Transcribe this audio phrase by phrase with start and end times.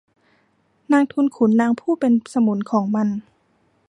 [0.91, 3.07] นายทุนขุนนางผู้เป็นสมุนของมัน